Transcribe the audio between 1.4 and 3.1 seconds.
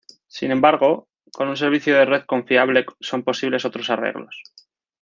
un servicio de red confiable